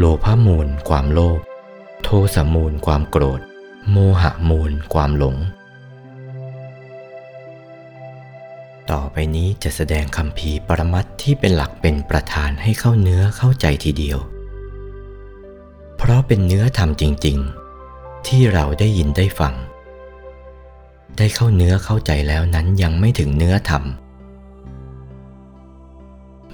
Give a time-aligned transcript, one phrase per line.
[0.00, 1.38] โลภมูล ความโลภ
[2.02, 3.40] โทสะมูล ความโกรธ
[3.90, 5.36] โมหะมูล ความหลง
[8.90, 14.18] ต่อไปนี้จะแสดงคำพีปรมัตที่เป็นหลักเป็นประธานให้เข้าเนื้อเข้าใจทีเดียว
[15.96, 17.38] เพราะเป็นเนื้อธรรมจริง
[17.82, 19.54] ๆ ที่เราได้ยินได้ฟัง
[21.16, 23.82] ได้เข้าเนื้อเข้าใจแล้วนั้นยังไม่ถึงเนื้อธรรม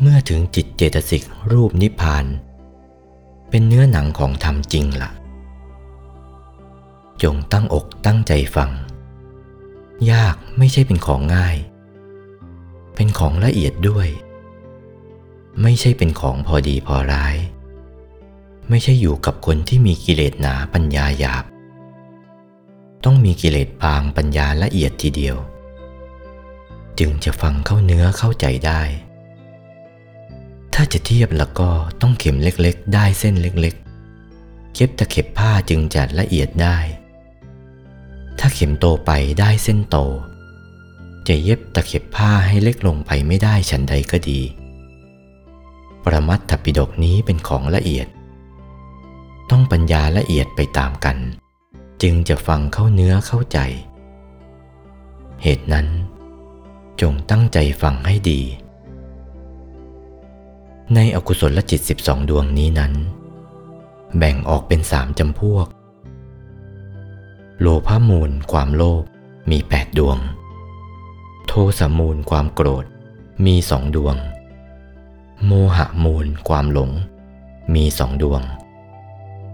[0.01, 2.27] เมื่อถึงจิตเจตสิกรูปนิพพาน
[3.55, 5.11] เป็นเนื้อหนังของธรรมจริงละ่ะ
[7.23, 8.71] จงตั้งอกตั้งใจฟัง
[10.13, 11.57] ยากไม่ใช่เป็นของง่าย
[12.95, 14.09] เป็นของละเอียดด้วย
[15.63, 17.37] ไม่ใช่เป็นของพอดีพอร้าย
[18.69, 21.45] ไม่ใช่อยู่กับคนที่มีกิเลสหนาปัญญาหยาบ
[23.05, 25.37] ต้องมีกิเลสบางปัญญาละเอียดทีเดียว
[26.99, 28.83] จึงจะฟังเข้าเนื้อเข้าใจได้
[30.75, 31.71] ถ้าจะเทียบแล้วก็
[32.01, 36.79] ต้องเข็มเล็กๆ ได้เส้นเล็กๆ เข็บตะเข็บผ้าจึงจะละเอียดได้
[38.39, 39.97] ถ้าเข็มโตไปได้เส้นโต
[41.29, 44.41] จะเย็บตะเข็บผ้าให้เล็กลงไปไม่ได้ฉันใดก็ดี
[46.05, 48.07] ประมัตถปิฎกนี้เป็นของละเอียด
[49.51, 51.19] ต้องปัญญาละเอียดไปตามกัน
[52.03, 53.59] จึงจะฟังเข้าเนื้อเข้าใจ
[55.43, 55.87] เหตุนั้น
[57.01, 58.41] จงตั้งใจฟังให้ดี
[60.95, 62.93] ในอกุศลจิต 12 ดวงนี้นั้น
[64.17, 65.67] แบ่งออกเป็นสามจำพวก
[67.61, 69.03] โลภมูลความโลภ
[69.51, 70.19] มี 8 ดวง
[71.47, 72.85] โทสะมูลความโกรธ
[73.47, 74.17] มีสองดวง
[75.47, 76.91] โมหะมูลความหลง
[77.75, 78.43] มีสองดวง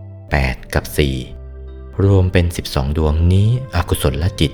[0.01, 0.85] 8 กับ
[1.45, 4.53] 4 รวมเป็น 12 ดวงนี้อกุศลจิต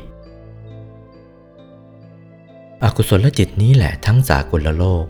[2.84, 5.06] อกุศลจิตนี้แหละทั้งสากลโลก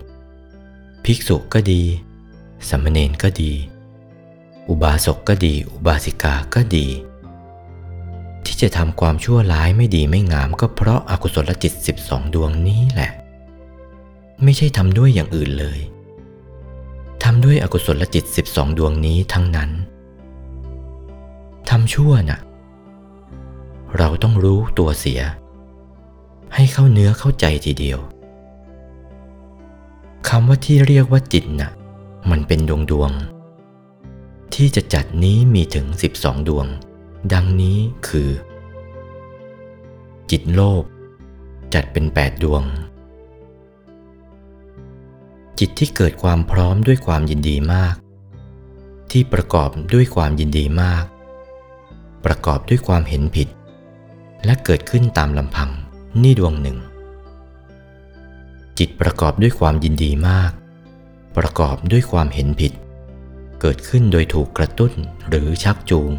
[1.09, 1.83] ภิกษุก็ดี
[2.69, 3.53] สมณเณรก็ดี
[4.69, 6.87] อุบาสกก็ดี อุบาสิกาก็ดี
[8.45, 11.73] ที่จะทำความชั่วร้ายไม่ดีไม่งามก็เพราะอากุศลจิต
[12.05, 13.13] 12 ดวงนี้แหละ
[14.43, 15.81] ไม่ใช่ทำด้วยอย่างอื่นเลย
[17.25, 19.71] ทำด้วยอกุศลจิต 12 ดวงนี้ทั้งนั้น
[21.71, 22.41] ทำชั่วนะ่ะ
[23.97, 25.21] เราต้องรู้ตัวเสีย
[26.55, 31.73] ให้เข้าเนื้อเข้าใจทีเดียวำว่าที่เรียกว่าจิตนะ่ะ
[32.31, 33.11] มันเป็นดวงดวง
[34.55, 35.87] ที่จะจัดนี้มีถึง
[36.17, 36.67] 12 ดวง
[37.33, 37.79] ดังนี้
[38.09, 38.31] คือ
[40.31, 40.83] จิตโลภ
[41.75, 42.63] จัดเป็น 8 ดวง
[45.59, 47.95] จิตที่เกิดความพร้อมด้วยความยินดีมาก
[49.11, 51.05] ที่ประกอบด้วยความยินดีมาก
[52.25, 53.49] ประกอบด้วยความเห็นผิด
[54.45, 55.71] และเกิดขึ้นตามลำพัง
[56.23, 56.79] นี่ดวงหนึ่ง
[58.79, 60.53] จิตประกอบด้วยความยินดีมาก
[61.37, 62.73] ประกอบด้วยความเห็นผิด
[63.61, 64.93] เกิดขึ้นโดยถูกกระตุ้น
[65.29, 66.11] หรือชักจูง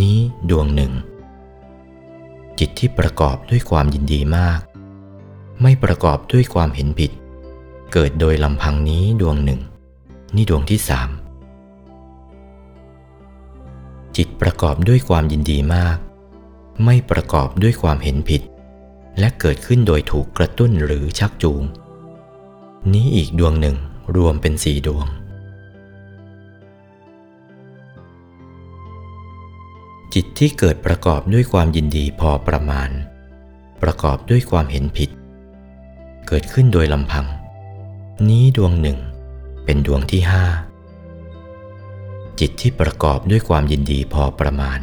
[0.00, 0.18] นี้
[0.50, 0.92] ดวงหนึ่ง
[2.58, 4.60] จิตที่ประกอบด้วยความยินดีมาก
[5.62, 7.10] ไม่ประกอบด้วยความเห็นผิด
[7.92, 9.60] เกิดโดยลำพังนี้ดวงหนึ่ง
[10.34, 11.08] นี่ดวงที่สาม
[14.16, 15.96] จิตประกอบด้วยความยินดีมาก
[16.84, 18.42] ไม่ประกอบด้วยความเห็นผิด
[19.18, 21.62] และเกิดขึ้นโดยถูกกระตุ้นหรือชักจูง
[22.90, 23.76] นี้อีกดวงหนึ่ง
[24.16, 25.06] รวมเป็นสี่ดวง
[30.14, 32.90] จิตที่เกิดประกอบด้วยความยินดีพอประมาณ
[33.82, 35.10] ประกอบด้วยความเห็นผิด
[36.26, 37.26] เกิดขึ้นโดยลำพัง
[38.28, 38.98] นี้ดวงหนึ่ง
[39.64, 40.44] เป็นดวงที่ห้า
[42.40, 44.80] จิตที่ประกอบด้วยความยินดีพอประมาณ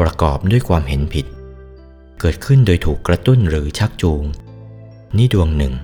[0.00, 1.26] ประกอบด้วยความเห็นผิด
[2.20, 4.22] เกิดขึ้นโดยถูกกระตุ้นหรือชักจูง
[5.16, 5.74] นี่ดวงหนึ่ง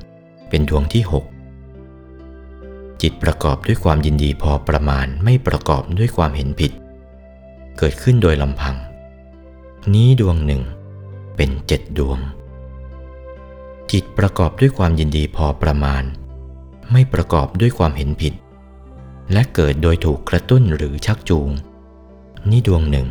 [0.49, 1.25] เป็นดวงที่หก
[3.03, 6.73] จิตประกอบด้วยความยินดีพอประมาณไม่ประกอบด้วยความเห็นผิด
[7.79, 8.77] เกิดขึ้นโดยลำพัง
[9.95, 10.63] นี้ดวงหนึ่ง
[11.37, 12.19] เป็นเจ็ดดวง
[13.93, 16.03] จิตประกอบด้วยความยินดีพอประมาณ
[16.93, 18.35] ไม่ประกอบด้วยความเห็นผิด
[19.33, 21.49] และเกิดโดยถูกกระตุ้นหรือชักจูง
[22.51, 23.07] นี่ดวงหนึ่ง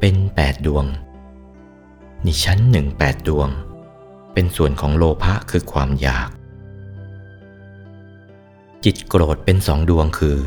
[0.00, 0.84] เป็นแปดดวง
[2.24, 3.48] นี่ชั้นหนึ่งแปดดวง
[4.32, 6.30] เป็นส่วนของโลภะคือความอยาก
[8.86, 10.38] จิตโกรธเป็นสองดวงคือ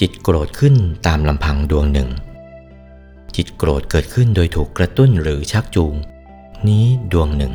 [0.00, 0.74] จิตโกรธขึ้น
[1.06, 2.08] ตามลำพังดวงหนึ่ง
[3.36, 5.94] จิตโกรธเกิดขึ้นโดยถูกกระตุ้นหรือชักจูง
[6.68, 7.54] นี้ดวงหนึ่ง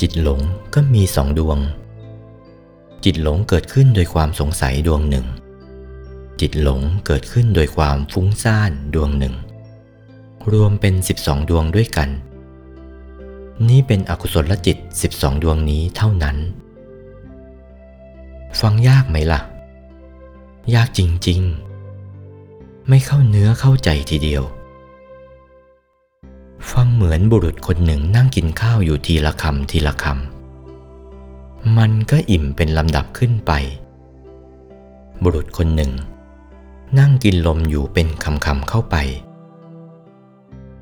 [0.00, 0.40] จิตหลง
[0.74, 1.58] ก็มีสองดวง
[3.04, 5.26] จิตหลงเกิดขึ้นโดยความสงสัยดวงหนึ่ง
[6.40, 9.34] จิตหลงเกิดขึ้นโดยความฟุ้งซ่านดวงหนึ่ง
[10.52, 12.10] รวมเป็น12ดวงด้วยกัน
[13.68, 14.76] นี่เป็นอกุศลจิต
[15.10, 16.36] 12 ดวงนี้เท่านั้น
[18.60, 19.40] ฟังยากไหมล่ะ
[20.74, 24.42] ยากจริงๆ ไม่เข้าเนื้อเข้าใจทีเดียว
[26.70, 33.52] ฟังเหมือนบุรุษคนหนึ่งนั่งกินข้าวอยู่ทีละคำทีละคำ มันก็อิ่มเป็นลำดับขึ้นไป
[35.22, 35.92] บุรุษคนหนึ่ง
[36.98, 38.96] นั่งกินลมอยู่เป็นคำๆเข้าไป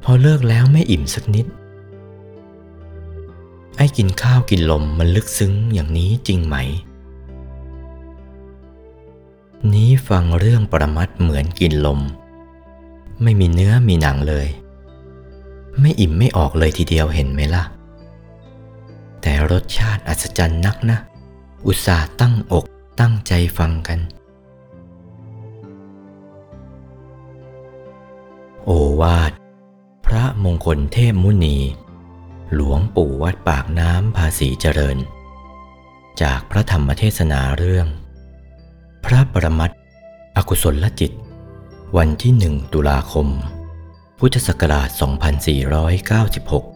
[0.03, 1.47] พอเลิกแล้วไม่อิ่มสักนิด
[3.81, 6.57] ไอ้กินข้าวกินลมมันลึกซึ้งอย่างนี้จริงไหม
[9.73, 12.01] นี้ฟังเรื่องประมัดเหมือนกินลม
[13.23, 14.49] ไม่มีเนื้อมีหนังเลย
[15.81, 17.65] ไม่อิ่มไม่ออกเลยทีเดียวเห็นไหมล่ะ
[19.21, 20.99] แต่รสชาติอัศจรรย์นักนะ
[21.67, 22.65] อุตส่าห์ตั้งอก
[23.01, 23.99] ตั้งใจฟังกัน
[28.65, 29.33] โอวาท
[30.07, 31.57] พระมงคลเทพมุนี
[32.55, 34.99] หลวงปู่วัดปากน้ำภาษีเจริญ
[36.23, 37.87] จากพระธรรมเทศนาเรื่อง
[39.05, 39.77] พระประมัติ
[40.37, 41.13] อกุศลจิต
[41.97, 43.29] วันที่หนึ่งตุลาคม
[44.19, 44.89] พุทธศักราช
[46.65, 46.70] 2496